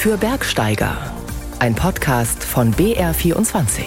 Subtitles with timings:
[0.00, 0.96] für Bergsteiger.
[1.58, 3.82] Ein Podcast von BR24.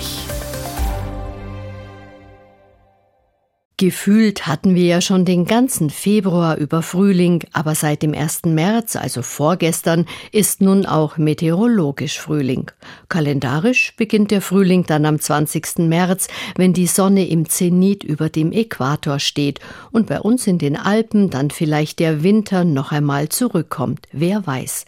[3.77, 8.43] Gefühlt hatten wir ja schon den ganzen Februar über Frühling, aber seit dem 1.
[8.45, 12.69] März, also vorgestern, ist nun auch meteorologisch Frühling.
[13.09, 15.79] Kalendarisch beginnt der Frühling dann am 20.
[15.79, 19.59] März, wenn die Sonne im Zenit über dem Äquator steht
[19.91, 24.85] und bei uns in den Alpen dann vielleicht der Winter noch einmal zurückkommt, wer weiß.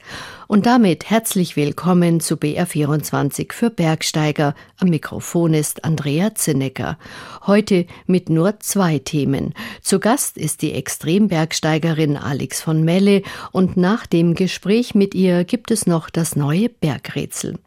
[0.48, 4.54] Und damit herzlich willkommen zu BR24 für Bergsteiger.
[4.78, 7.00] Am Mikrofon ist Andrea Zinnecker.
[7.48, 9.56] Heute mit nur zwei Themen.
[9.82, 15.72] Zu Gast ist die Extrembergsteigerin Alex von Melle und nach dem Gespräch mit ihr gibt
[15.72, 17.58] es noch das neue Bergrätsel.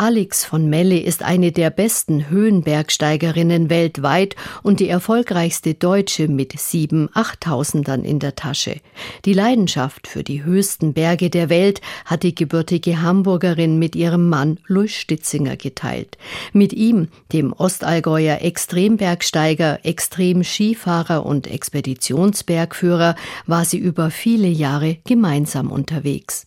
[0.00, 7.10] Alex von Melle ist eine der besten Höhenbergsteigerinnen weltweit und die erfolgreichste Deutsche mit sieben
[7.12, 8.80] Achttausendern in der Tasche.
[9.26, 14.58] Die Leidenschaft für die höchsten Berge der Welt hat die gebürtige Hamburgerin mit ihrem Mann
[14.66, 16.16] Louis Stitzinger geteilt.
[16.54, 26.46] Mit ihm, dem Ostallgäuer Extrembergsteiger, Extremskifahrer und Expeditionsbergführer, war sie über viele Jahre gemeinsam unterwegs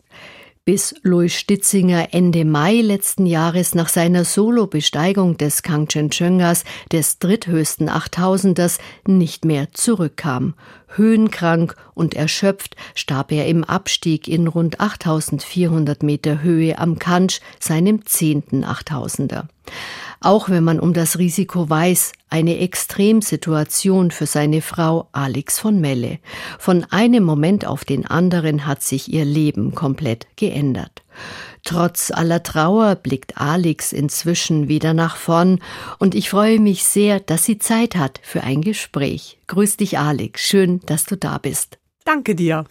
[0.66, 8.78] bis Louis Stitzinger Ende Mai letzten Jahres nach seiner Solo-Besteigung des Kangchenjungas, des dritthöchsten Achttausenders,
[9.06, 10.54] nicht mehr zurückkam.
[10.96, 18.06] Höhenkrank und erschöpft starb er im Abstieg in rund 8400 Meter Höhe am Kansch, seinem
[18.06, 19.48] zehnten Achttausender.
[20.20, 26.20] Auch wenn man um das Risiko weiß, eine Extremsituation für seine Frau Alex von Melle.
[26.60, 31.03] Von einem Moment auf den anderen hat sich ihr Leben komplett geändert.
[31.64, 35.60] Trotz aller Trauer blickt Alex inzwischen wieder nach vorn
[36.00, 39.40] und ich freue mich sehr, dass sie Zeit hat für ein Gespräch.
[39.48, 40.42] Grüß dich, Alex.
[40.42, 41.78] Schön, dass du da bist.
[42.06, 42.66] Danke dir.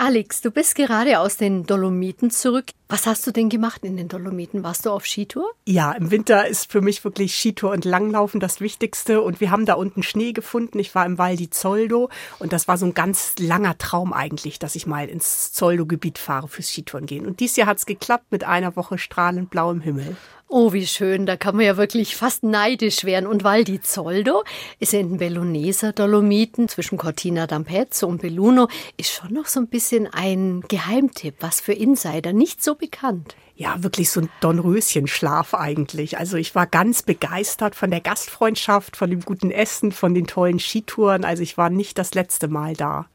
[0.00, 2.66] Alex, du bist gerade aus den Dolomiten zurück.
[2.88, 4.62] Was hast du denn gemacht in den Dolomiten?
[4.62, 5.50] Warst du auf Skitour?
[5.66, 9.20] Ja, im Winter ist für mich wirklich Skitour und Langlaufen das Wichtigste.
[9.22, 10.78] Und wir haben da unten Schnee gefunden.
[10.78, 14.60] Ich war im Val di Zoldo und das war so ein ganz langer Traum eigentlich,
[14.60, 17.26] dass ich mal ins Zoldo-Gebiet fahre fürs Skitouren gehen.
[17.26, 20.16] Und dieses Jahr hat es geklappt mit einer Woche strahlend blauem Himmel.
[20.50, 21.26] Oh, wie schön.
[21.26, 23.26] Da kann man ja wirklich fast neidisch werden.
[23.26, 24.44] Und Val di Zoldo
[24.78, 29.66] ist in den Belluneser Dolomiten zwischen Cortina d'Ampezzo und Belluno, ist schon noch so ein
[29.66, 33.36] bisschen ein Geheimtipp, was für Insider nicht so bekannt.
[33.54, 36.16] Ja, wirklich so ein Dornröschenschlaf eigentlich.
[36.16, 40.60] Also ich war ganz begeistert von der Gastfreundschaft, von dem guten Essen, von den tollen
[40.60, 41.24] Skitouren.
[41.24, 43.06] Also ich war nicht das letzte Mal da.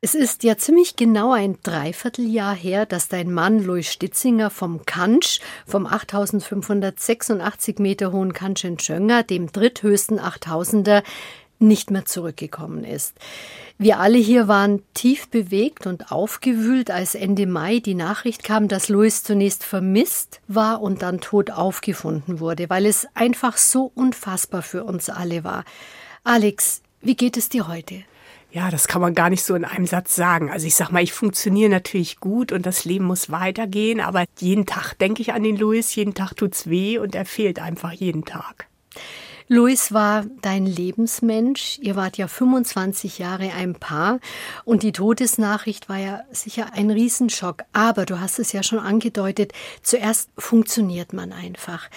[0.00, 5.40] Es ist ja ziemlich genau ein Dreivierteljahr her, dass dein Mann Louis Stitzinger vom Kansch,
[5.66, 11.02] vom 8586 Meter hohen Kanchenjunga, dem dritthöchsten 8000er,
[11.58, 13.14] nicht mehr zurückgekommen ist.
[13.78, 18.88] Wir alle hier waren tief bewegt und aufgewühlt, als Ende Mai die Nachricht kam, dass
[18.88, 24.84] Louis zunächst vermisst war und dann tot aufgefunden wurde, weil es einfach so unfassbar für
[24.84, 25.64] uns alle war.
[26.24, 28.02] Alex, wie geht es dir heute?
[28.50, 30.50] Ja, das kann man gar nicht so in einem Satz sagen.
[30.50, 34.64] Also ich sag mal, ich funktioniere natürlich gut und das Leben muss weitergehen, aber jeden
[34.64, 38.24] Tag denke ich an den Louis, jeden Tag tut's weh und er fehlt einfach jeden
[38.24, 38.66] Tag.
[39.50, 41.78] Louis war dein Lebensmensch.
[41.80, 44.20] Ihr wart ja 25 Jahre ein Paar
[44.64, 47.64] und die Todesnachricht war ja sicher ein Riesenschock.
[47.72, 51.88] Aber du hast es ja schon angedeutet, zuerst funktioniert man einfach.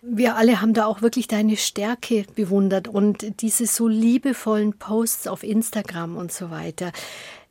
[0.00, 5.42] Wir alle haben da auch wirklich deine Stärke bewundert und diese so liebevollen Posts auf
[5.42, 6.90] Instagram und so weiter.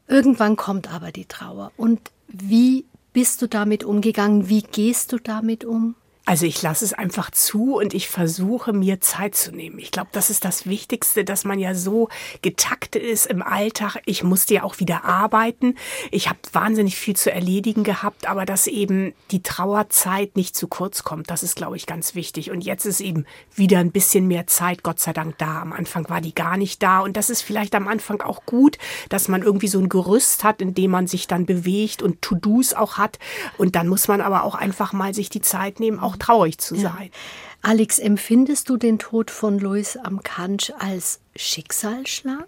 [0.08, 1.72] Irgendwann kommt aber die Trauer.
[1.78, 4.50] Und wie bist du damit umgegangen?
[4.50, 5.94] Wie gehst du damit um?
[6.26, 9.78] Also ich lasse es einfach zu und ich versuche mir Zeit zu nehmen.
[9.78, 12.08] Ich glaube, das ist das Wichtigste, dass man ja so
[12.42, 13.98] getaktet ist im Alltag.
[14.06, 15.76] Ich musste ja auch wieder arbeiten.
[16.12, 21.04] Ich habe wahnsinnig viel zu erledigen gehabt, aber dass eben die Trauerzeit nicht zu kurz
[21.04, 22.52] kommt, das ist, glaube ich, ganz wichtig.
[22.52, 25.62] Und jetzt ist eben wieder ein bisschen mehr Zeit, Gott sei Dank, da.
[25.62, 27.02] Am Anfang war die gar nicht da.
[27.02, 28.78] Und das ist vielleicht am Anfang auch gut,
[29.10, 32.74] dass man irgendwie so ein Gerüst hat, in dem man sich dann bewegt und To-Dos
[32.74, 33.20] auch hat.
[33.58, 36.58] Und dann muss man aber auch einfach mal sich die Zeit nehmen, auch auch traurig
[36.58, 37.10] zu sein.
[37.12, 37.70] Ja.
[37.70, 42.48] Alex, empfindest du den Tod von Louis am Kansch als Schicksalsschlag?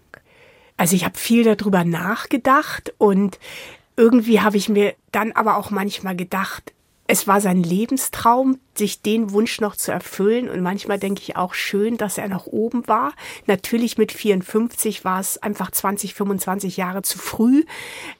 [0.76, 3.38] Also ich habe viel darüber nachgedacht und
[3.96, 6.74] irgendwie habe ich mir dann aber auch manchmal gedacht,
[7.08, 10.48] es war sein Lebenstraum, sich den Wunsch noch zu erfüllen.
[10.48, 13.12] Und manchmal denke ich auch schön, dass er noch oben war.
[13.46, 17.64] Natürlich mit 54 war es einfach 20, 25 Jahre zu früh.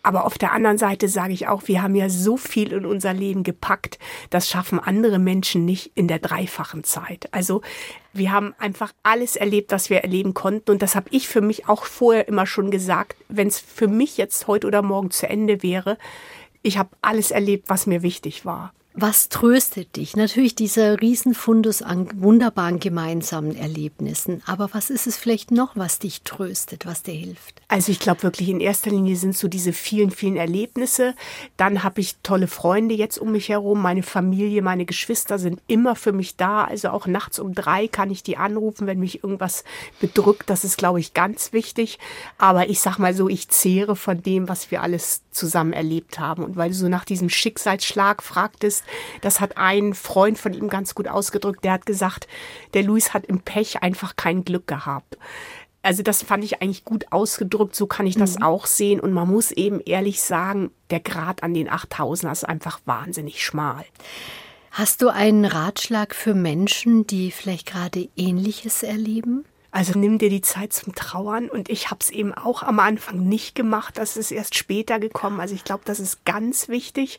[0.02, 3.12] Aber auf der anderen Seite sage ich auch, wir haben ja so viel in unser
[3.12, 3.98] Leben gepackt.
[4.30, 7.28] Das schaffen andere Menschen nicht in der dreifachen Zeit.
[7.32, 7.62] Also
[8.12, 10.70] wir haben einfach alles erlebt, was wir erleben konnten.
[10.70, 13.16] Und das habe ich für mich auch vorher immer schon gesagt.
[13.28, 15.98] Wenn es für mich jetzt heute oder morgen zu Ende wäre,
[16.62, 18.72] ich habe alles erlebt, was mir wichtig war.
[18.98, 20.16] Was tröstet dich?
[20.16, 24.42] Natürlich dieser Riesenfundus an wunderbaren gemeinsamen Erlebnissen.
[24.46, 27.60] Aber was ist es vielleicht noch, was dich tröstet, was dir hilft?
[27.68, 31.14] Also ich glaube wirklich in erster Linie sind so diese vielen, vielen Erlebnisse.
[31.58, 33.82] Dann habe ich tolle Freunde jetzt um mich herum.
[33.82, 36.64] Meine Familie, meine Geschwister sind immer für mich da.
[36.64, 39.64] Also auch nachts um drei kann ich die anrufen, wenn mich irgendwas
[40.00, 40.48] bedrückt.
[40.48, 41.98] Das ist, glaube ich, ganz wichtig.
[42.38, 46.42] Aber ich sag mal so, ich zehre von dem, was wir alles zusammen erlebt haben.
[46.42, 48.84] Und weil du so nach diesem Schicksalsschlag fragtest,
[49.20, 51.64] das hat ein Freund von ihm ganz gut ausgedrückt.
[51.64, 52.26] Der hat gesagt,
[52.74, 55.16] der Luis hat im Pech einfach kein Glück gehabt.
[55.82, 58.42] Also das fand ich eigentlich gut ausgedrückt, so kann ich das mhm.
[58.42, 58.98] auch sehen.
[58.98, 63.84] Und man muss eben ehrlich sagen, der Grad an den 8000 ist einfach wahnsinnig schmal.
[64.72, 69.44] Hast du einen Ratschlag für Menschen, die vielleicht gerade Ähnliches erleben?
[69.76, 71.50] Also nimm dir die Zeit zum Trauern.
[71.50, 73.98] Und ich habe es eben auch am Anfang nicht gemacht.
[73.98, 75.38] Das ist erst später gekommen.
[75.38, 77.18] Also ich glaube, das ist ganz wichtig.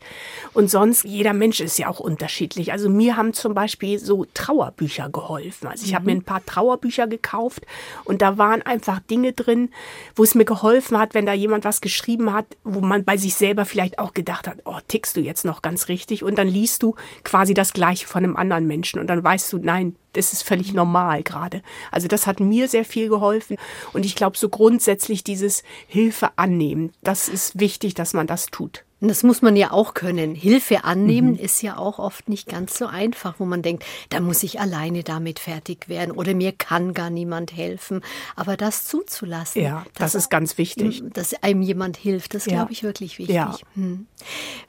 [0.55, 2.71] Und sonst, jeder Mensch ist ja auch unterschiedlich.
[2.71, 5.67] Also mir haben zum Beispiel so Trauerbücher geholfen.
[5.67, 5.95] Also ich mhm.
[5.97, 7.61] habe mir ein paar Trauerbücher gekauft
[8.05, 9.69] und da waren einfach Dinge drin,
[10.15, 13.35] wo es mir geholfen hat, wenn da jemand was geschrieben hat, wo man bei sich
[13.35, 16.23] selber vielleicht auch gedacht hat, oh, tickst du jetzt noch ganz richtig?
[16.23, 19.59] Und dann liest du quasi das Gleiche von einem anderen Menschen und dann weißt du,
[19.59, 21.61] nein, das ist völlig normal gerade.
[21.91, 23.57] Also das hat mir sehr viel geholfen.
[23.93, 28.83] Und ich glaube, so grundsätzlich dieses Hilfe annehmen, das ist wichtig, dass man das tut.
[28.99, 30.33] Und das muss man ja auch können.
[30.33, 31.39] Hilfe annehmen mhm.
[31.39, 35.03] ist ja auch oft nicht ganz so einfach, wo man denkt, da muss ich alleine
[35.03, 38.01] damit fertig werden oder mir kann gar niemand helfen.
[38.35, 39.61] Aber das zuzulassen.
[39.61, 41.03] Ja, das ist ganz wichtig.
[41.13, 42.53] Dass einem jemand hilft, das ja.
[42.53, 43.35] glaube ich wirklich wichtig.
[43.35, 43.55] Ja.
[43.75, 44.07] Hm.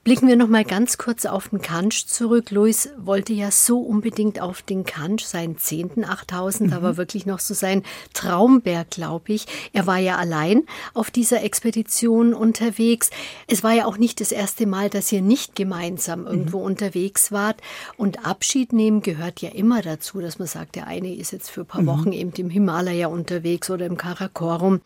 [0.04, 2.50] Blicken wir noch mal ganz kurz auf den Kansch zurück.
[2.50, 6.76] Luis wollte ja so unbedingt auf den Kansch, seinen zehnten 8000, mhm.
[6.76, 7.82] aber wirklich noch so sein
[8.12, 9.46] Traumberg, glaube ich.
[9.72, 13.08] Er war ja allein auf dieser Expedition unterwegs.
[13.46, 16.66] Es war ja auch nicht das erste Mal, dass ihr nicht gemeinsam irgendwo mhm.
[16.66, 17.60] unterwegs wart.
[17.96, 21.62] Und Abschied nehmen gehört ja immer dazu, dass man sagt, der eine ist jetzt für
[21.62, 21.86] ein paar mhm.
[21.86, 24.80] Wochen eben im Himalaya unterwegs oder im Karakorum.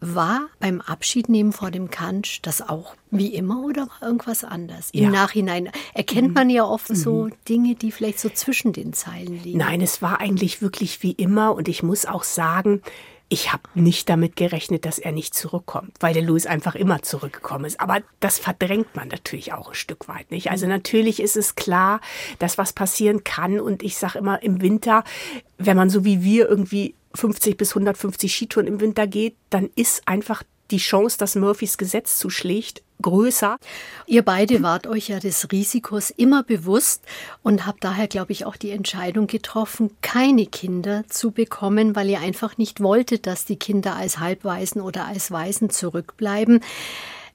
[0.00, 4.90] War beim Abschiednehmen vor dem Kansch das auch wie immer oder war irgendwas anders?
[4.92, 5.06] Ja.
[5.06, 6.34] Im Nachhinein erkennt mhm.
[6.34, 6.94] man ja oft mhm.
[6.94, 9.58] so Dinge, die vielleicht so zwischen den Zeilen liegen.
[9.58, 12.82] Nein, es war eigentlich wirklich wie immer und ich muss auch sagen,
[13.32, 17.64] ich habe nicht damit gerechnet, dass er nicht zurückkommt, weil der Louis einfach immer zurückgekommen
[17.64, 17.78] ist.
[17.78, 20.50] Aber das verdrängt man natürlich auch ein Stück weit nicht.
[20.50, 22.00] Also natürlich ist es klar,
[22.40, 23.60] dass was passieren kann.
[23.60, 25.04] Und ich sage immer, im Winter,
[25.58, 30.08] wenn man so wie wir irgendwie 50 bis 150 Skitouren im Winter geht, dann ist
[30.08, 33.56] einfach die Chance, dass Murphys Gesetz zuschlägt, größer.
[34.06, 37.04] Ihr beide wart euch ja des Risikos immer bewusst
[37.42, 42.20] und habt daher, glaube ich, auch die Entscheidung getroffen, keine Kinder zu bekommen, weil ihr
[42.20, 46.60] einfach nicht wolltet, dass die Kinder als Halbwaisen oder als Waisen zurückbleiben.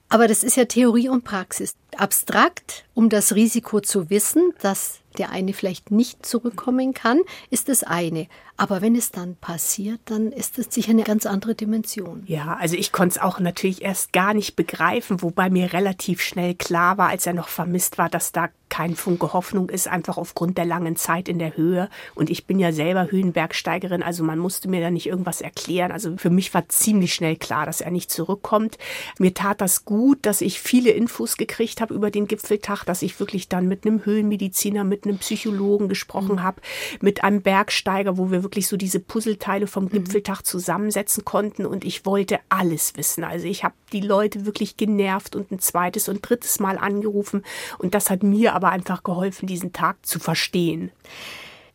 [0.08, 1.74] Aber das ist ja Theorie und Praxis.
[1.96, 7.82] Abstrakt, um das Risiko zu wissen, dass der eine vielleicht nicht zurückkommen kann, ist das
[7.82, 8.28] eine.
[8.56, 12.22] Aber wenn es dann passiert, dann ist es sicher eine ganz andere Dimension.
[12.26, 16.54] Ja, also ich konnte es auch natürlich erst gar nicht begreifen, wobei mir relativ schnell
[16.54, 20.58] klar war, als er noch vermisst war, dass da kein Funke Hoffnung ist, einfach aufgrund
[20.58, 21.88] der langen Zeit in der Höhe.
[22.14, 25.92] Und ich bin ja selber Höhenbergsteigerin, also man musste mir da nicht irgendwas erklären.
[25.92, 28.76] Also für mich war ziemlich schnell klar, dass er nicht zurückkommt.
[29.18, 33.20] Mir tat das gut, dass ich viele Infos gekriegt habe über den Gipfeltag, dass ich
[33.20, 36.42] wirklich dann mit einem Höhenmediziner, mit einem Psychologen gesprochen mhm.
[36.42, 36.60] habe,
[37.00, 39.88] mit einem Bergsteiger, wo wir wirklich so diese Puzzleteile vom mhm.
[39.88, 43.24] Gipfeltag zusammensetzen konnten und ich wollte alles wissen.
[43.24, 47.42] Also ich habe die Leute wirklich genervt und ein zweites und drittes Mal angerufen
[47.78, 50.92] und das hat mir aber einfach geholfen, diesen Tag zu verstehen.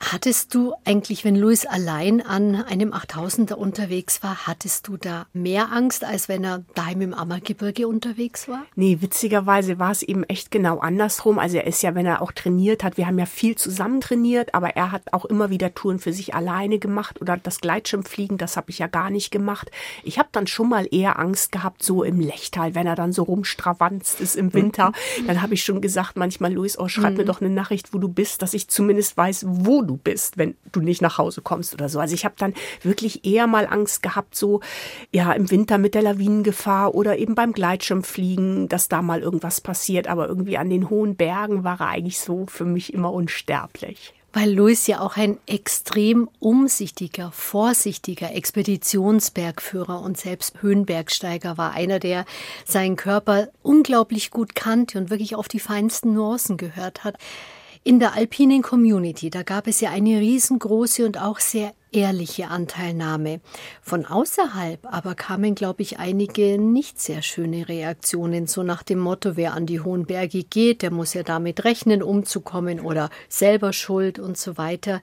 [0.01, 5.71] Hattest du eigentlich, wenn Louis allein an einem 8000er unterwegs war, hattest du da mehr
[5.71, 8.65] Angst, als wenn er daheim im Ammergebirge unterwegs war?
[8.75, 11.37] Nee, witzigerweise war es eben echt genau andersrum.
[11.37, 14.55] Also er ist ja, wenn er auch trainiert hat, wir haben ja viel zusammen trainiert,
[14.55, 18.57] aber er hat auch immer wieder Touren für sich alleine gemacht oder das Gleitschirmfliegen, das
[18.57, 19.69] habe ich ja gar nicht gemacht.
[20.03, 23.23] Ich habe dann schon mal eher Angst gehabt, so im Lechtal, wenn er dann so
[23.23, 24.93] rumstravanzt ist im Winter.
[25.27, 27.17] dann habe ich schon gesagt, manchmal, Louis, oh, schreib mhm.
[27.17, 30.37] mir doch eine Nachricht, wo du bist, dass ich zumindest weiß, wo du du bist,
[30.37, 31.99] wenn du nicht nach Hause kommst oder so.
[31.99, 34.61] Also ich habe dann wirklich eher mal Angst gehabt, so
[35.11, 40.07] ja im Winter mit der Lawinengefahr oder eben beim Gleitschirmfliegen, dass da mal irgendwas passiert.
[40.07, 44.53] Aber irgendwie an den hohen Bergen war er eigentlich so für mich immer unsterblich weil
[44.53, 52.25] Louis ja auch ein extrem umsichtiger, vorsichtiger Expeditionsbergführer und selbst Höhenbergsteiger war, einer, der
[52.65, 57.17] seinen Körper unglaublich gut kannte und wirklich auf die feinsten Nuancen gehört hat.
[57.83, 63.41] In der alpinen Community, da gab es ja eine riesengroße und auch sehr ehrliche Anteilnahme.
[63.81, 69.35] Von außerhalb aber kamen, glaube ich, einige nicht sehr schöne Reaktionen, so nach dem Motto,
[69.35, 74.19] wer an die hohen Berge geht, der muss ja damit rechnen, umzukommen oder selber schuld
[74.19, 75.01] und so weiter.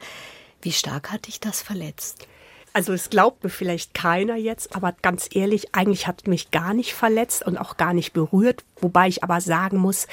[0.63, 2.29] Wie stark hat dich das verletzt?
[2.75, 6.95] Also es glaubt mir vielleicht keiner jetzt, aber ganz ehrlich, eigentlich hat mich gar nicht
[6.95, 10.07] verletzt und auch gar nicht berührt, wobei ich aber sagen muss,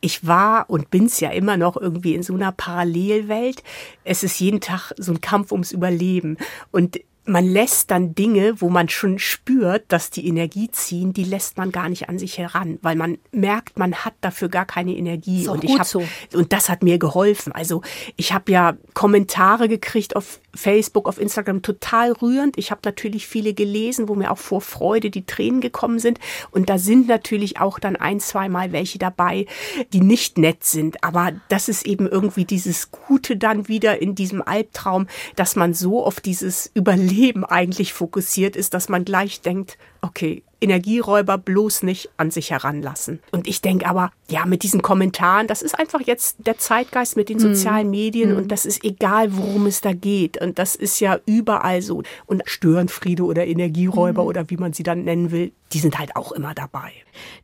[0.00, 3.62] ich war und bin's ja immer noch irgendwie in so einer Parallelwelt.
[4.04, 6.36] Es ist jeden Tag so ein Kampf ums Überleben.
[6.70, 11.58] Und man lässt dann Dinge, wo man schon spürt, dass die Energie ziehen, die lässt
[11.58, 15.46] man gar nicht an sich heran, weil man merkt, man hat dafür gar keine Energie.
[15.48, 16.02] und ich hab, so.
[16.32, 17.52] und das hat mir geholfen.
[17.52, 17.82] Also
[18.16, 22.58] ich habe ja Kommentare gekriegt auf Facebook, auf Instagram, total rührend.
[22.58, 26.18] Ich habe natürlich viele gelesen, wo mir auch vor Freude die Tränen gekommen sind.
[26.50, 29.46] Und da sind natürlich auch dann ein, zweimal welche dabei,
[29.92, 31.02] die nicht nett sind.
[31.04, 36.04] Aber das ist eben irgendwie dieses Gute dann wieder in diesem Albtraum, dass man so
[36.04, 42.30] auf dieses Überleben eigentlich fokussiert ist, dass man gleich denkt, okay, Energieräuber bloß nicht an
[42.30, 43.20] sich heranlassen.
[43.32, 47.28] Und ich denke aber, ja, mit diesen Kommentaren, das ist einfach jetzt der Zeitgeist mit
[47.28, 47.54] den mhm.
[47.54, 47.90] sozialen mm.
[47.90, 48.36] Medien mm.
[48.36, 50.40] und das ist egal, worum es da geht.
[50.40, 52.02] Und das ist ja überall so.
[52.26, 54.26] Und Störenfriede oder Energieräuber mm.
[54.26, 56.92] oder wie man sie dann nennen will, die sind halt auch immer dabei.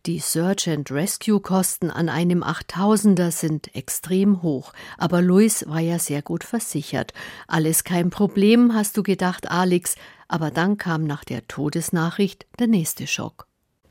[0.07, 5.99] Die Search and Rescue Kosten an einem 8000er sind extrem hoch, aber Luis war ja
[5.99, 7.13] sehr gut versichert.
[7.49, 9.97] Alles kein Problem, hast du gedacht, Alex,
[10.29, 13.47] aber dann kam nach der Todesnachricht der nächste Schock.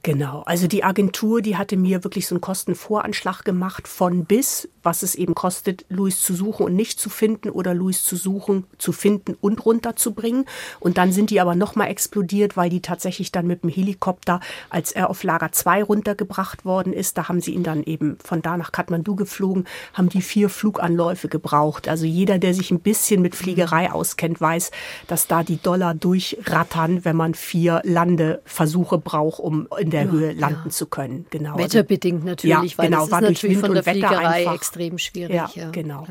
[0.06, 5.02] Genau, also die Agentur, die hatte mir wirklich so einen Kostenvoranschlag gemacht von bis, was
[5.02, 8.92] es eben kostet, Luis zu suchen und nicht zu finden oder Luis zu suchen, zu
[8.92, 10.46] finden und runterzubringen.
[10.80, 14.92] Und dann sind die aber nochmal explodiert, weil die tatsächlich dann mit dem Helikopter, als
[14.92, 18.58] er auf Lager 2 runtergebracht worden ist, da haben sie ihn dann eben von da
[18.58, 21.88] nach Kathmandu geflogen, haben die vier Fluganläufe gebraucht.
[21.88, 24.70] Also jeder, der sich ein bisschen mit Fliegerei auskennt, weiß,
[25.08, 30.34] dass da die Dollar durchrattern, wenn man vier Landeversuche braucht, um in der ja, Höhe
[30.34, 30.70] landen ja.
[30.70, 31.25] zu können.
[31.30, 31.58] Genau.
[31.58, 35.56] Wetterbedingt natürlich, ja, weil genau, das ist natürlich von der Fliegerei extrem schwierig.
[35.56, 36.06] Ja, genau.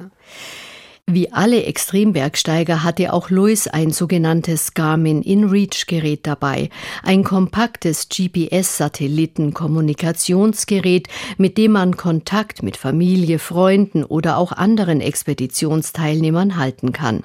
[1.06, 6.70] Wie alle Extrembergsteiger hatte auch Louis ein sogenanntes Garmin InReach-Gerät dabei,
[7.02, 16.92] ein kompaktes GPS-Satelliten-Kommunikationsgerät, mit dem man Kontakt mit Familie, Freunden oder auch anderen Expeditionsteilnehmern halten
[16.92, 17.22] kann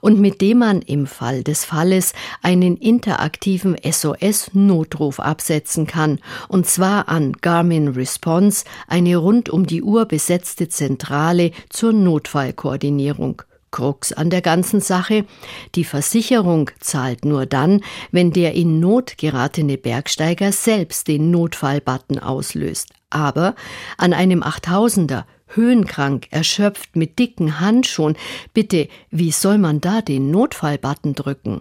[0.00, 6.18] und mit dem man im Fall des Falles einen interaktiven SOS-Notruf absetzen kann,
[6.48, 13.19] und zwar an Garmin Response, eine rund um die Uhr besetzte Zentrale zur Notfallkoordinierung.
[13.20, 13.42] Versicherung.
[13.72, 15.24] Krux an der ganzen Sache.
[15.76, 22.88] Die Versicherung zahlt nur dann, wenn der in Not geratene Bergsteiger selbst den Notfallbutton auslöst.
[23.10, 23.54] Aber
[23.96, 28.16] an einem 8000er, höhenkrank, erschöpft mit dicken Handschuhen,
[28.54, 31.60] bitte, wie soll man da den Notfallbutton drücken?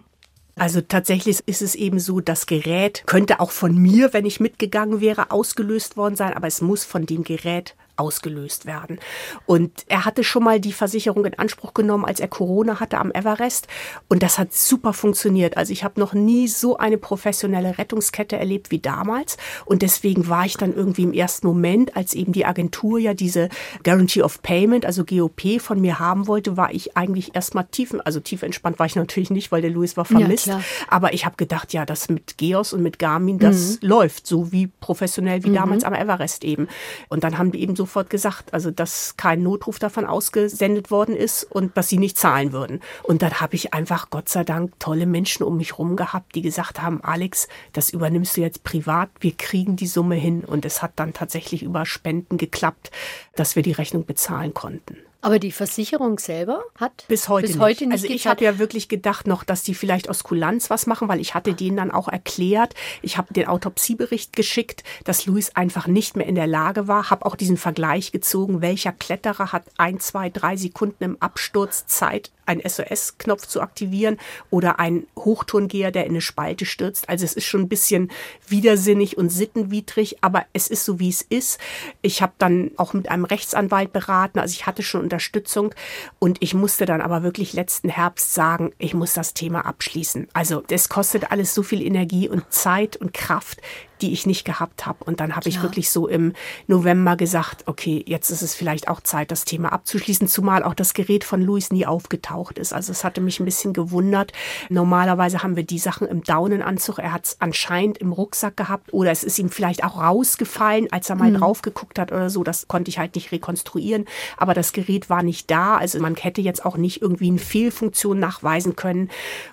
[0.55, 4.99] Also tatsächlich ist es eben so, das Gerät könnte auch von mir, wenn ich mitgegangen
[4.99, 8.99] wäre, ausgelöst worden sein, aber es muss von dem Gerät ausgelöst werden.
[9.45, 13.11] Und er hatte schon mal die Versicherung in Anspruch genommen, als er Corona hatte am
[13.11, 13.67] Everest.
[14.07, 15.57] Und das hat super funktioniert.
[15.57, 19.37] Also ich habe noch nie so eine professionelle Rettungskette erlebt wie damals.
[19.65, 23.49] Und deswegen war ich dann irgendwie im ersten Moment, als eben die Agentur ja diese
[23.83, 28.19] Guarantee of Payment, also GOP von mir haben wollte, war ich eigentlich erstmal tief, also
[28.19, 30.47] tief entspannt war ich natürlich nicht, weil der Louis war vermisst.
[30.47, 33.87] Ja, Aber ich habe gedacht, ja, das mit Geos und mit Garmin, das mhm.
[33.87, 35.55] läuft so wie professionell wie mhm.
[35.55, 36.67] damals am Everest eben.
[37.09, 41.15] Und dann haben die eben so sofort gesagt, also dass kein Notruf davon ausgesendet worden
[41.15, 42.81] ist und dass sie nicht zahlen würden.
[43.01, 46.43] Und dann habe ich einfach Gott sei Dank tolle Menschen um mich rum gehabt, die
[46.43, 50.43] gesagt haben, Alex, das übernimmst du jetzt privat, wir kriegen die Summe hin.
[50.45, 52.91] Und es hat dann tatsächlich über Spenden geklappt,
[53.35, 54.97] dass wir die Rechnung bezahlen konnten.
[55.21, 57.63] Aber die Versicherung selber hat bis heute bis nicht.
[57.63, 60.87] Heute nicht also ich habe ja wirklich gedacht noch, dass die vielleicht aus Kulanz was
[60.87, 65.55] machen, weil ich hatte denen dann auch erklärt, ich habe den Autopsiebericht geschickt, dass Luis
[65.55, 69.63] einfach nicht mehr in der Lage war, habe auch diesen Vergleich gezogen, welcher Kletterer hat
[69.77, 74.17] ein, zwei, drei Sekunden im Absturz Zeit, einen SOS-Knopf zu aktivieren
[74.49, 77.07] oder ein Hochturngeher, der in eine Spalte stürzt.
[77.07, 78.11] Also es ist schon ein bisschen
[78.47, 81.59] widersinnig und sittenwidrig, aber es ist so, wie es ist.
[82.01, 85.73] Ich habe dann auch mit einem Rechtsanwalt beraten, also ich hatte schon Unterstützung
[86.17, 90.27] und ich musste dann aber wirklich letzten Herbst sagen, ich muss das Thema abschließen.
[90.33, 93.61] Also das kostet alles so viel Energie und Zeit und Kraft
[94.01, 95.03] die ich nicht gehabt habe.
[95.03, 96.33] Und dann habe ich wirklich so im
[96.67, 100.93] November gesagt, okay, jetzt ist es vielleicht auch Zeit, das Thema abzuschließen, zumal auch das
[100.93, 102.73] Gerät von Luis nie aufgetaucht ist.
[102.73, 104.31] Also es hatte mich ein bisschen gewundert.
[104.69, 106.99] Normalerweise haben wir die Sachen im Daunenanzug.
[106.99, 111.09] Er hat es anscheinend im Rucksack gehabt oder es ist ihm vielleicht auch rausgefallen, als
[111.09, 111.37] er mal mhm.
[111.37, 112.43] drauf geguckt hat oder so.
[112.43, 114.05] Das konnte ich halt nicht rekonstruieren.
[114.37, 115.77] Aber das Gerät war nicht da.
[115.77, 119.09] Also man hätte jetzt auch nicht irgendwie eine Fehlfunktion nachweisen können.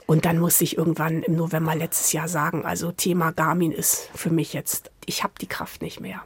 [0.06, 4.30] Und dann musste ich irgendwann im November letztes Jahr sagen, also Thema Garmin ist für
[4.30, 6.22] mich jetzt, ich habe die Kraft nicht mehr.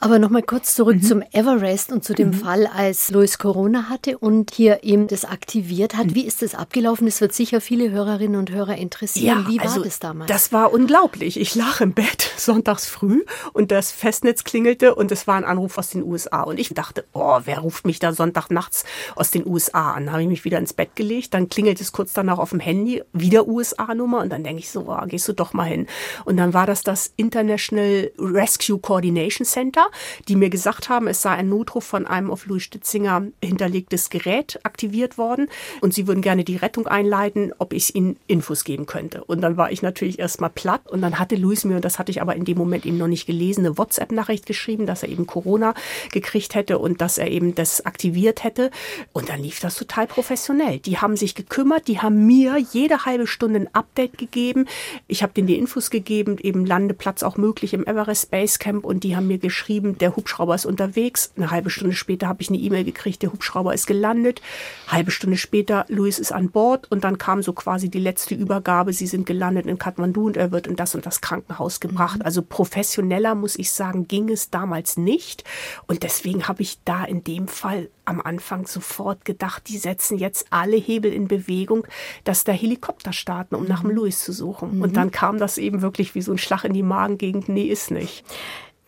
[0.00, 1.02] Aber nochmal kurz zurück mhm.
[1.02, 2.34] zum Everest und zu dem mhm.
[2.34, 6.08] Fall, als Louis Corona hatte und hier eben das aktiviert hat.
[6.08, 6.14] Mhm.
[6.14, 7.06] Wie ist das abgelaufen?
[7.06, 9.44] Das wird sicher viele Hörerinnen und Hörer interessieren.
[9.44, 10.28] Ja, Wie war also, das damals?
[10.28, 11.40] Das war unglaublich.
[11.40, 15.78] Ich lag im Bett sonntags früh und das Festnetz klingelte und es war ein Anruf
[15.78, 16.42] aus den USA.
[16.42, 18.84] Und ich dachte, oh, wer ruft mich da Sonntag nachts
[19.16, 20.12] aus den USA an?
[20.12, 21.34] Habe ich mich wieder ins Bett gelegt.
[21.34, 24.20] Dann klingelt es kurz danach auf dem Handy, wieder USA-Nummer.
[24.20, 25.88] Und dann denke ich so, oh, gehst du doch mal hin.
[26.24, 29.88] Und dann war das das International Rescue Coordination Center
[30.26, 34.58] die mir gesagt haben, es sei ein Notruf von einem auf Louis Stitzinger hinterlegtes Gerät
[34.62, 35.48] aktiviert worden
[35.80, 39.24] und sie würden gerne die Rettung einleiten, ob ich ihnen Infos geben könnte.
[39.24, 42.10] Und dann war ich natürlich erstmal platt und dann hatte Louis mir, und das hatte
[42.10, 45.26] ich aber in dem Moment eben noch nicht gelesen, eine WhatsApp-Nachricht geschrieben, dass er eben
[45.26, 45.74] Corona
[46.12, 48.70] gekriegt hätte und dass er eben das aktiviert hätte.
[49.12, 50.78] Und dann lief das total professionell.
[50.78, 54.66] Die haben sich gekümmert, die haben mir jede halbe Stunde ein Update gegeben.
[55.06, 59.04] Ich habe denen die Infos gegeben, eben Landeplatz auch möglich im Everest Base Camp und
[59.04, 61.32] die haben mir geschrieben, der Hubschrauber ist unterwegs.
[61.36, 64.42] Eine halbe Stunde später habe ich eine E-Mail gekriegt, der Hubschrauber ist gelandet.
[64.88, 68.92] Halbe Stunde später, Luis ist an Bord und dann kam so quasi die letzte Übergabe.
[68.92, 72.18] Sie sind gelandet in Kathmandu und er wird in das und das Krankenhaus gebracht.
[72.18, 72.24] Mhm.
[72.24, 75.44] Also professioneller, muss ich sagen, ging es damals nicht.
[75.86, 80.46] Und deswegen habe ich da in dem Fall am Anfang sofort gedacht, die setzen jetzt
[80.50, 81.86] alle Hebel in Bewegung,
[82.24, 83.96] dass da Helikopter starten, um nach dem mhm.
[83.96, 84.76] Louis zu suchen.
[84.76, 84.82] Mhm.
[84.82, 87.48] Und dann kam das eben wirklich wie so ein Schlag in die Magengegend.
[87.48, 88.24] Nee, ist nicht.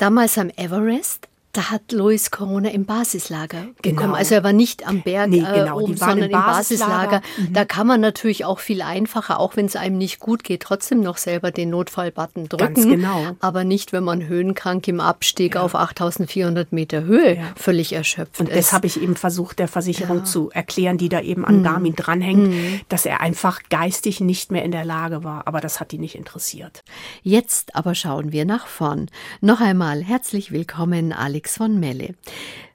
[0.01, 3.75] Damals am Everest da hat Louis Corona im Basislager genau.
[3.83, 4.15] bekommen.
[4.15, 5.81] Also er war nicht am Berg nee, genau.
[5.81, 7.21] äh, oben, sondern im Basislager.
[7.21, 7.23] Basislager.
[7.39, 7.53] Mhm.
[7.53, 11.01] Da kann man natürlich auch viel einfacher, auch wenn es einem nicht gut geht, trotzdem
[11.01, 12.75] noch selber den Notfallbutton drücken.
[12.75, 13.37] Ganz genau.
[13.41, 15.63] Aber nicht, wenn man höhenkrank im Abstieg ja.
[15.63, 17.43] auf 8400 Meter Höhe ja.
[17.57, 18.57] völlig erschöpft Und ist.
[18.57, 20.25] das habe ich eben versucht, der Versicherung ja.
[20.25, 21.65] zu erklären, die da eben an mhm.
[21.65, 22.81] Garmin dranhängt, mhm.
[22.89, 25.49] dass er einfach geistig nicht mehr in der Lage war.
[25.49, 26.85] Aber das hat die nicht interessiert.
[27.23, 29.09] Jetzt aber schauen wir nach vorn.
[29.41, 32.15] Noch einmal herzlich willkommen, Alex Felix von Melle.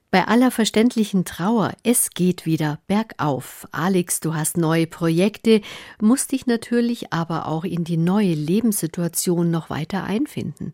[0.10, 3.68] Bei aller verständlichen Trauer, es geht wieder bergauf.
[3.72, 5.62] Alex, du hast neue Projekte,
[6.02, 10.74] musst dich natürlich aber auch in die neue Lebenssituation noch weiter einfinden.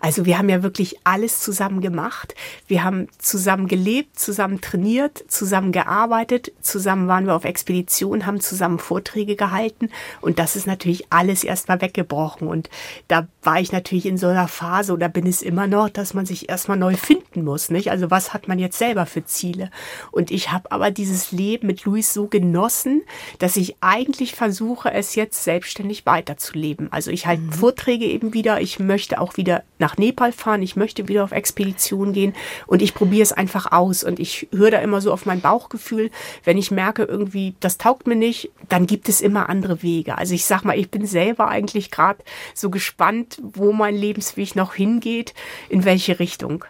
[0.00, 2.34] Also wir haben ja wirklich alles zusammen gemacht.
[2.66, 8.78] Wir haben zusammen gelebt, zusammen trainiert, zusammen gearbeitet, zusammen waren wir auf Expedition, haben zusammen
[8.78, 12.68] Vorträge gehalten und das ist natürlich alles erstmal weggebrochen und
[13.08, 16.26] da war ich natürlich in so einer Phase oder bin es immer noch, dass man
[16.26, 17.90] sich erstmal neu finden muss, nicht?
[17.90, 19.70] Also was hat man jetzt selber für Ziele?
[20.10, 23.02] Und ich habe aber dieses Leben mit Luis so genossen,
[23.38, 26.92] dass ich eigentlich versuche, es jetzt selbstständig weiterzuleben.
[26.92, 27.52] Also ich halte mhm.
[27.52, 32.12] Vorträge eben wieder, ich möchte auch wieder nach Nepal fahren, ich möchte wieder auf Expedition
[32.12, 32.34] gehen
[32.66, 36.10] und ich probiere es einfach aus und ich höre da immer so auf mein Bauchgefühl,
[36.44, 40.18] wenn ich merke irgendwie, das taugt mir nicht, dann gibt es immer andere Wege.
[40.18, 42.22] Also ich sag mal, ich bin selber eigentlich gerade
[42.54, 45.34] so gespannt, wo mein Lebensweg noch hingeht,
[45.68, 46.64] in welche Richtung.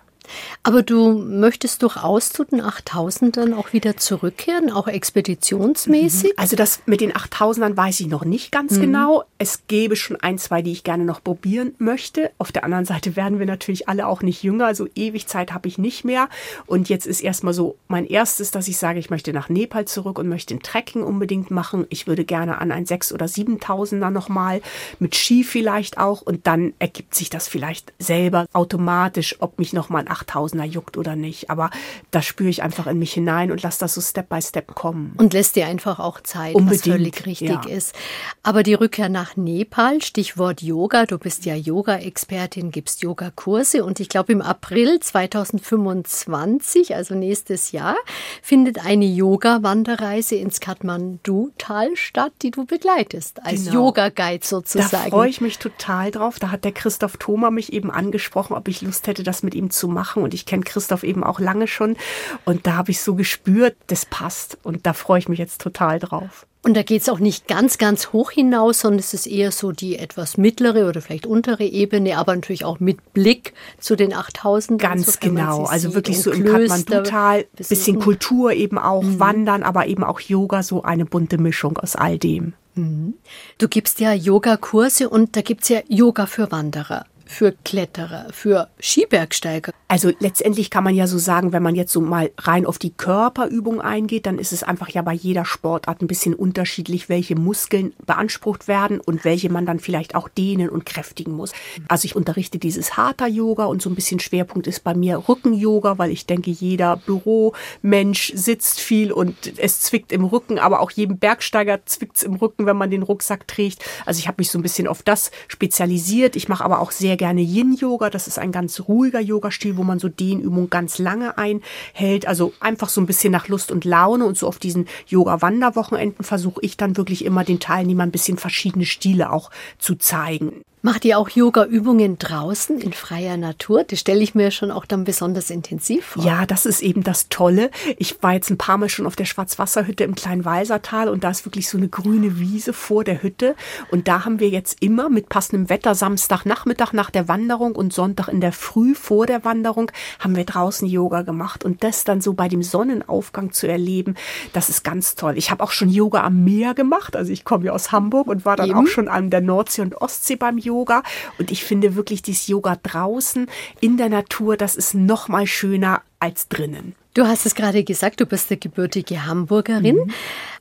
[0.63, 6.39] Aber du möchtest durchaus zu den 8000ern auch wieder zurückkehren, auch expeditionsmäßig?
[6.39, 8.81] Also das mit den 8000ern weiß ich noch nicht ganz mhm.
[8.81, 9.25] genau.
[9.39, 12.31] Es gäbe schon ein, zwei, die ich gerne noch probieren möchte.
[12.39, 15.69] Auf der anderen Seite werden wir natürlich alle auch nicht jünger, also ewig Zeit habe
[15.69, 16.29] ich nicht mehr.
[16.67, 20.19] Und jetzt ist erstmal so mein erstes, dass ich sage, ich möchte nach Nepal zurück
[20.19, 21.87] und möchte ein Trekking unbedingt machen.
[21.89, 24.61] Ich würde gerne an ein 6 oder 7000er nochmal
[24.99, 30.03] mit Ski vielleicht auch und dann ergibt sich das vielleicht selber automatisch, ob mich nochmal
[30.03, 31.51] ein 8000er juckt oder nicht.
[31.51, 31.71] Aber
[32.11, 35.15] da spüre ich einfach in mich hinein und lasse das so Step by Step kommen.
[35.17, 37.71] Und lässt dir einfach auch Zeit, Unbedingt, was völlig richtig ja.
[37.71, 37.95] ist.
[38.43, 44.09] Aber die Rückkehr nach Nepal, Stichwort Yoga, du bist ja Yoga-Expertin, gibst Yogakurse und ich
[44.09, 47.97] glaube im April 2025, also nächstes Jahr,
[48.43, 53.87] findet eine Yoga-Wanderreise ins Kathmandu-Tal statt, die du begleitest, als genau.
[53.87, 54.91] Yoga-Guide sozusagen.
[54.91, 56.39] Da freue ich mich total drauf.
[56.39, 59.71] Da hat der Christoph Thoma mich eben angesprochen, ob ich Lust hätte, das mit ihm
[59.71, 60.23] zu machen machen.
[60.23, 61.97] Und ich kenne Christoph eben auch lange schon.
[62.45, 64.59] Und da habe ich so gespürt, das passt.
[64.63, 66.47] Und da freue ich mich jetzt total drauf.
[66.63, 69.73] Und da geht es auch nicht ganz, ganz hoch hinaus, sondern es ist eher so
[69.73, 74.81] die etwas mittlere oder vielleicht untere Ebene, aber natürlich auch mit Blick zu den 8000.
[74.81, 79.21] Ganz so, genau, also wirklich so im Kathmandu-Tal, bisschen Kultur eben auch, mhm.
[79.21, 82.53] Wandern, aber eben auch Yoga, so eine bunte Mischung aus all dem.
[82.75, 83.15] Mhm.
[83.57, 87.07] Du gibst ja Yoga-Kurse und da gibt es ja Yoga für Wanderer.
[87.31, 89.73] Für Kletterer, für Skibergsteiger?
[89.89, 92.91] Also letztendlich kann man ja so sagen, wenn man jetzt so mal rein auf die
[92.91, 97.93] Körperübung eingeht, dann ist es einfach ja bei jeder Sportart ein bisschen unterschiedlich, welche Muskeln
[98.05, 101.53] beansprucht werden und welche man dann vielleicht auch dehnen und kräftigen muss.
[101.89, 105.99] Also ich unterrichte dieses harter Yoga und so ein bisschen Schwerpunkt ist bei mir Rücken-Yoga,
[105.99, 111.19] weil ich denke, jeder Büromensch sitzt viel und es zwickt im Rücken, aber auch jedem
[111.19, 113.85] Bergsteiger zwickt es im Rücken, wenn man den Rucksack trägt.
[114.05, 116.37] Also ich habe mich so ein bisschen auf das spezialisiert.
[116.37, 118.09] Ich mache aber auch sehr gerne Yin-Yoga.
[118.09, 122.27] Das ist ein ganz ruhiger Yoga-Stil, wo man so Dehnübungen ganz lange einhält.
[122.27, 124.25] Also einfach so ein bisschen nach Lust und Laune.
[124.25, 128.87] Und so auf diesen Yoga-Wanderwochenenden versuche ich dann wirklich immer den Teilnehmern ein bisschen verschiedene
[128.87, 130.63] Stile auch zu zeigen.
[130.83, 133.85] Macht ihr auch Yoga-Übungen draußen in freier Natur?
[133.85, 136.25] Das stelle ich mir schon auch dann besonders intensiv vor.
[136.25, 137.71] Ja, das ist eben das Tolle.
[137.99, 141.29] Ich war jetzt ein paar Mal schon auf der Schwarzwasserhütte im kleinen Walsertal und da
[141.29, 143.57] ist wirklich so eine grüne Wiese vor der Hütte.
[143.91, 148.29] Und da haben wir jetzt immer mit passendem Wetter Samstagnachmittag nach der Wanderung und Sonntag
[148.29, 151.63] in der Früh vor der Wanderung haben wir draußen Yoga gemacht.
[151.63, 154.15] Und das dann so bei dem Sonnenaufgang zu erleben,
[154.55, 155.37] das ist ganz toll.
[155.37, 157.17] Ich habe auch schon Yoga am Meer gemacht.
[157.17, 158.79] Also ich komme ja aus Hamburg und war dann eben.
[158.79, 160.70] auch schon an der Nordsee und Ostsee beim Yoga.
[160.71, 161.03] Yoga.
[161.39, 163.49] Und ich finde wirklich dieses Yoga draußen
[163.81, 166.95] in der Natur, das ist noch mal schöner als drinnen.
[167.15, 169.97] Du hast es gerade gesagt, du bist eine gebürtige Hamburgerin.
[169.97, 170.13] Mhm.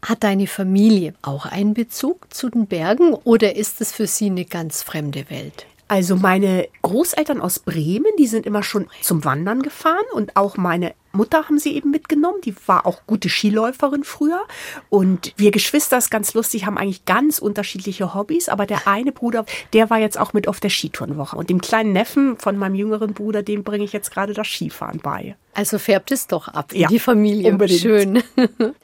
[0.02, 4.46] Hat deine Familie auch einen Bezug zu den Bergen oder ist es für sie eine
[4.46, 5.68] ganz fremde Welt?
[5.90, 10.94] Also meine Großeltern aus Bremen, die sind immer schon zum Wandern gefahren und auch meine
[11.12, 12.40] Mutter haben sie eben mitgenommen.
[12.46, 14.42] Die war auch gute Skiläuferin früher.
[14.90, 18.50] Und wir Geschwister, ist ganz lustig, haben eigentlich ganz unterschiedliche Hobbys.
[18.50, 21.36] Aber der eine Bruder, der war jetzt auch mit auf der Skitourenwoche.
[21.36, 25.00] Und dem kleinen Neffen von meinem jüngeren Bruder, dem bringe ich jetzt gerade das Skifahren
[25.00, 25.36] bei.
[25.56, 27.52] Also färbt es doch ab ja, die Familie.
[27.52, 27.82] Unbedingt.
[27.82, 28.24] Schön.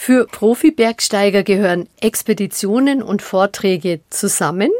[0.00, 4.70] Für Profi-Bergsteiger gehören Expeditionen und Vorträge zusammen,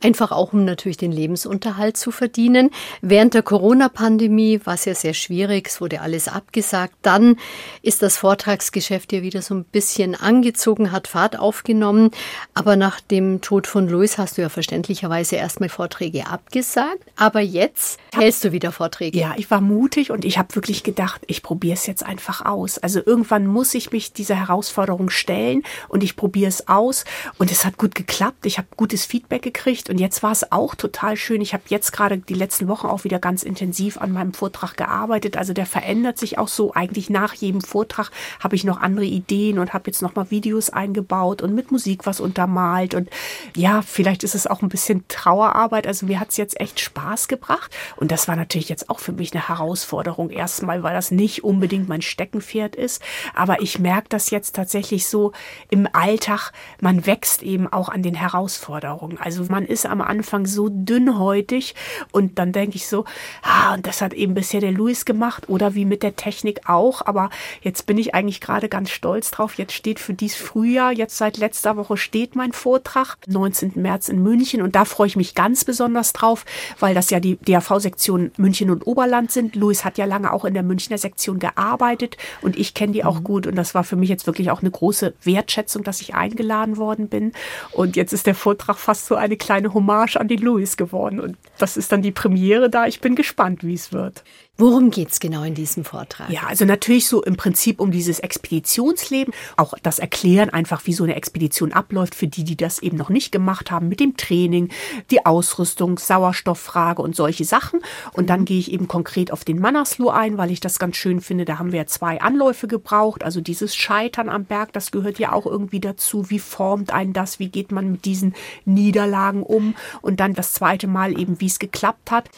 [0.00, 2.70] einfach auch um natürlich den Lebensunterhalt zu verdienen.
[3.02, 6.94] Während der Corona-Pandemie war es ja sehr schwierig, es wurde alles abgesagt.
[7.02, 7.36] Dann
[7.82, 12.10] ist das Vortragsgeschäft ja wieder so ein bisschen angezogen, hat Fahrt aufgenommen.
[12.54, 17.04] Aber nach dem Tod von Louis hast du ja verständlicherweise erstmal Vorträge abgesagt.
[17.16, 19.18] Aber jetzt hältst du wieder Vorträge.
[19.18, 22.78] Ja, ich war mutig und ich habe wirklich gedacht, ich probiere es jetzt einfach aus.
[22.78, 27.04] Also irgendwann muss ich mich dieser Herausforderung Herausforderung stellen und ich probiere es aus
[27.38, 28.46] und es hat gut geklappt.
[28.46, 31.40] Ich habe gutes Feedback gekriegt und jetzt war es auch total schön.
[31.40, 35.36] Ich habe jetzt gerade die letzten Wochen auch wieder ganz intensiv an meinem Vortrag gearbeitet.
[35.36, 36.74] Also der verändert sich auch so.
[36.74, 40.70] Eigentlich nach jedem Vortrag habe ich noch andere Ideen und habe jetzt noch mal Videos
[40.70, 43.10] eingebaut und mit Musik was untermalt und
[43.56, 45.86] ja, vielleicht ist es auch ein bisschen Trauerarbeit.
[45.86, 49.12] Also mir hat es jetzt echt Spaß gebracht und das war natürlich jetzt auch für
[49.12, 53.02] mich eine Herausforderung erstmal, weil das nicht unbedingt mein Steckenpferd ist.
[53.34, 55.32] Aber ich merke das jetzt tatsächlich so
[55.70, 59.18] im Alltag, man wächst eben auch an den Herausforderungen.
[59.18, 61.74] Also man ist am Anfang so dünnhäutig
[62.12, 63.04] und dann denke ich so,
[63.42, 67.04] ah, und das hat eben bisher der Louis gemacht oder wie mit der Technik auch.
[67.04, 67.30] Aber
[67.62, 69.58] jetzt bin ich eigentlich gerade ganz stolz drauf.
[69.58, 73.72] Jetzt steht für dies Frühjahr, jetzt seit letzter Woche steht mein Vortrag, 19.
[73.76, 76.44] März in München und da freue ich mich ganz besonders drauf,
[76.78, 79.56] weil das ja die DAV-Sektion München und Oberland sind.
[79.56, 83.20] Louis hat ja lange auch in der Münchner Sektion gearbeitet und ich kenne die auch
[83.20, 83.24] mhm.
[83.24, 86.14] gut und das war für mich jetzt wirklich wirklich auch eine große Wertschätzung, dass ich
[86.14, 87.32] eingeladen worden bin.
[87.72, 91.20] Und jetzt ist der Vortrag fast so eine kleine Hommage an die Louis geworden.
[91.20, 92.86] Und das ist dann die Premiere da.
[92.86, 94.24] Ich bin gespannt, wie es wird.
[94.58, 96.28] Worum geht es genau in diesem Vortrag?
[96.28, 101.04] Ja, also natürlich so im Prinzip um dieses Expeditionsleben, auch das Erklären einfach, wie so
[101.04, 104.68] eine Expedition abläuft für die, die das eben noch nicht gemacht haben, mit dem Training,
[105.10, 107.80] die Ausrüstung, Sauerstofffrage und solche Sachen.
[108.12, 111.22] Und dann gehe ich eben konkret auf den Mannersloh ein, weil ich das ganz schön
[111.22, 111.46] finde.
[111.46, 113.24] Da haben wir ja zwei Anläufe gebraucht.
[113.24, 116.28] Also dieses Scheitern am Berg, das gehört ja auch irgendwie dazu.
[116.28, 117.38] Wie formt einen das?
[117.38, 118.34] Wie geht man mit diesen
[118.66, 119.74] Niederlagen um?
[120.02, 122.28] Und dann das zweite Mal eben, wie es geklappt hat.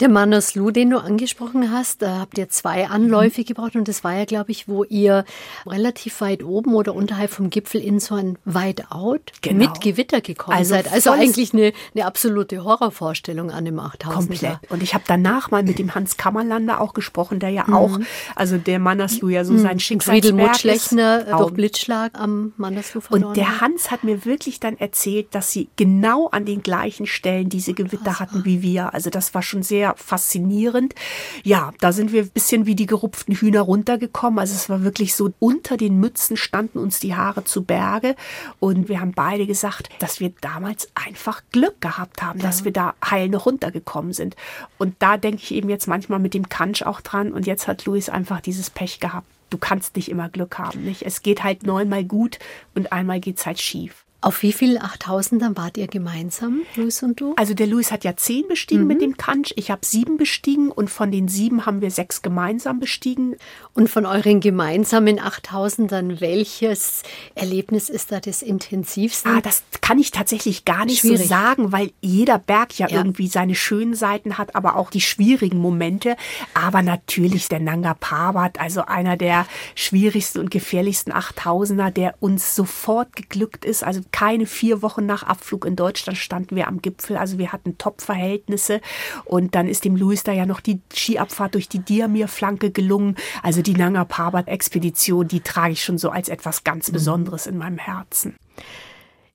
[0.00, 3.44] Der Mannersloh, den du angesprochen hast, da habt ihr zwei Anläufe mhm.
[3.44, 5.26] gebraucht und das war ja, glaube ich, wo ihr
[5.66, 9.68] relativ weit oben oder unterhalb vom Gipfel in so ein Whiteout genau.
[9.68, 10.90] mit Gewitter gekommen also seid.
[10.90, 14.30] Also eigentlich eine, eine absolute Horrorvorstellung an dem 8000.
[14.30, 14.70] Komplett.
[14.70, 17.74] Und ich habe danach mal mit dem Hans Kammerlander auch gesprochen, der ja mhm.
[17.74, 17.98] auch,
[18.34, 19.58] also der Mannersloh ja so mhm.
[19.58, 20.92] sein Schicksalsberg ist.
[20.92, 25.68] durch Blitzschlag am Mannersloh verloren Und der Hans hat mir wirklich dann erzählt, dass sie
[25.76, 28.94] genau an den gleichen Stellen diese Gewitter hatten wie wir.
[28.94, 30.94] Also das war schon sehr faszinierend.
[31.42, 34.38] Ja, da sind wir ein bisschen wie die gerupften Hühner runtergekommen.
[34.38, 38.16] Also es war wirklich so, unter den Mützen standen uns die Haare zu Berge.
[38.58, 42.46] Und wir haben beide gesagt, dass wir damals einfach Glück gehabt haben, ja.
[42.46, 44.36] dass wir da heil noch runtergekommen sind.
[44.78, 47.32] Und da denke ich eben jetzt manchmal mit dem Kansch auch dran.
[47.32, 49.26] Und jetzt hat Luis einfach dieses Pech gehabt.
[49.50, 51.02] Du kannst nicht immer Glück haben, nicht?
[51.02, 52.38] Es geht halt neunmal gut
[52.74, 54.04] und einmal geht's halt schief.
[54.22, 57.32] Auf wie viele 8000ern wart ihr gemeinsam, Luis und du?
[57.36, 58.88] Also der Luis hat ja zehn bestiegen mhm.
[58.88, 62.80] mit dem Kansch, ich habe sieben bestiegen und von den sieben haben wir sechs gemeinsam
[62.80, 63.36] bestiegen.
[63.72, 67.02] Und von euren gemeinsamen 8000ern, welches
[67.34, 69.28] Erlebnis ist da das intensivste?
[69.30, 71.22] Ah, das kann ich tatsächlich gar nicht Schwierig.
[71.22, 75.00] so sagen, weil jeder Berg ja, ja, irgendwie seine schönen Seiten hat, aber auch die
[75.00, 76.16] schwierigen Momente.
[76.52, 83.16] Aber natürlich der Nanga Parbat, also einer der schwierigsten und gefährlichsten 8000er, der uns sofort
[83.16, 83.82] geglückt ist.
[83.82, 87.16] Also keine vier Wochen nach Abflug in Deutschland standen wir am Gipfel.
[87.16, 88.80] Also wir hatten Top-Verhältnisse.
[89.24, 93.16] Und dann ist dem Luis da ja noch die Skiabfahrt durch die Diamir-Flanke gelungen.
[93.42, 96.92] Also die Nanga Parbat-Expedition, die trage ich schon so als etwas ganz mhm.
[96.94, 98.36] Besonderes in meinem Herzen.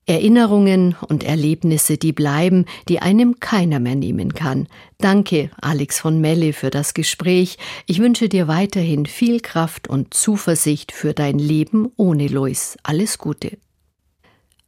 [0.08, 4.68] Erinnerungen und Erlebnisse, die bleiben, die einem keiner mehr nehmen kann.
[4.98, 7.58] Danke, Alex von Melle, für das Gespräch.
[7.86, 12.76] Ich wünsche dir weiterhin viel Kraft und Zuversicht für dein Leben ohne Lois.
[12.84, 13.58] Alles Gute.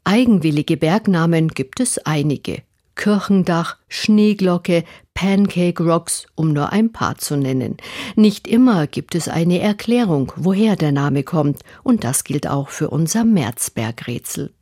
[0.08, 2.62] Eigenwillige Bergnamen gibt es einige.
[2.94, 7.76] Kirchendach, Schneeglocke, Pancake Rocks, um nur ein paar zu nennen.
[8.16, 12.88] Nicht immer gibt es eine Erklärung, woher der Name kommt, und das gilt auch für
[12.88, 14.54] unser Märzbergrätsel.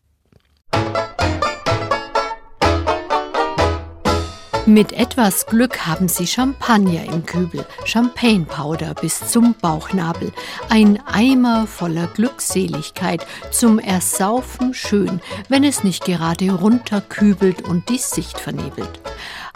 [4.68, 10.32] Mit etwas Glück haben Sie Champagner im Kübel, Champagnepowder bis zum Bauchnabel,
[10.68, 18.40] ein Eimer voller Glückseligkeit, zum Ersaufen schön, wenn es nicht gerade runterkübelt und die Sicht
[18.40, 19.00] vernebelt.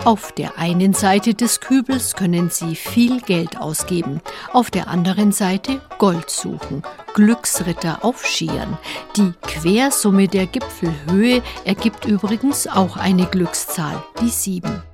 [0.05, 4.21] Auf der einen Seite des Kübels können Sie viel Geld ausgeben,
[4.53, 8.79] auf der anderen Seite Gold suchen, Glücksritter auf Skiern.
[9.17, 14.85] Die Quersumme der Gipfelhöhe ergibt übrigens auch eine Glückszahl, die sieben.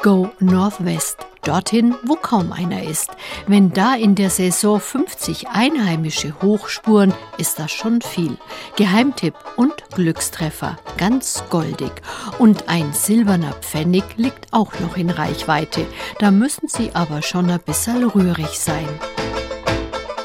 [0.00, 3.10] Go Northwest, dorthin, wo kaum einer ist.
[3.48, 8.38] Wenn da in der Saison 50 Einheimische hochspuren, ist das schon viel.
[8.76, 11.90] Geheimtipp und Glückstreffer, ganz goldig.
[12.38, 15.84] Und ein silberner Pfennig liegt auch noch in Reichweite.
[16.20, 18.88] Da müssen Sie aber schon ein bisschen rührig sein.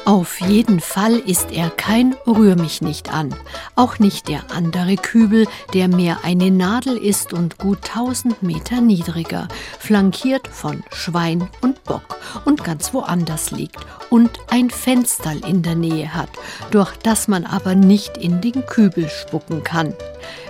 [0.04, 3.34] Auf jeden Fall ist er kein Rühr mich nicht an.
[3.74, 9.48] Auch nicht der andere Kübel, der mehr eine Nadel ist und gut 1000 Meter niedriger,
[9.78, 13.78] flankiert von Schwein und Bock und ganz woanders liegt
[14.10, 16.30] und ein Fensterl in der Nähe hat,
[16.70, 19.94] durch das man aber nicht in den Kübel spucken kann.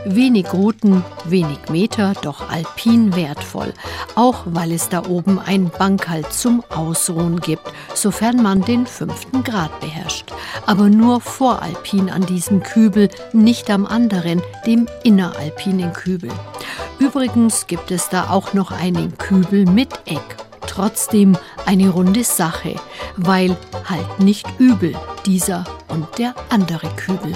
[0.04, 3.72] Wenig Routen, wenig Meter, doch alpin wertvoll,
[4.14, 9.80] auch weil es da oben ein Bankhalt zum Ausruhen gibt, sofern man den fünften Grad
[9.80, 10.32] beherrscht.
[10.66, 16.30] Aber nur voralpin an diesem Kübel, nicht am anderen, dem inneralpinen Kübel.
[16.98, 20.36] Übrigens gibt es da auch noch einen Kübel mit Eck.
[20.66, 22.74] Trotzdem eine runde Sache,
[23.16, 24.94] weil halt nicht übel
[25.26, 27.32] dieser und der andere Kübel.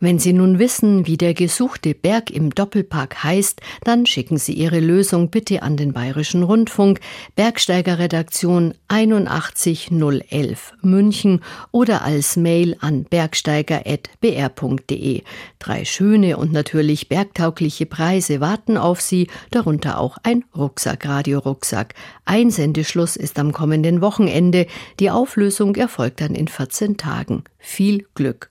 [0.00, 4.78] Wenn Sie nun wissen, wie der gesuchte Berg im Doppelpark heißt, dann schicken Sie Ihre
[4.78, 7.00] Lösung bitte an den Bayerischen Rundfunk,
[7.34, 11.40] Bergsteigerredaktion 81011 München
[11.72, 15.22] oder als Mail an bergsteiger.br.de.
[15.58, 21.94] Drei schöne und natürlich bergtaugliche Preise warten auf Sie, darunter auch ein Rucksack, Radiorucksack.
[22.24, 24.68] Einsendeschluss ist am kommenden Wochenende.
[25.00, 27.42] Die Auflösung erfolgt dann in 14 Tagen.
[27.58, 28.46] Viel Glück!